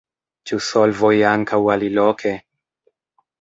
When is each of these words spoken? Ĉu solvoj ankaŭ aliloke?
Ĉu 0.51 0.57
solvoj 0.67 1.11
ankaŭ 1.33 1.59
aliloke? 1.75 2.33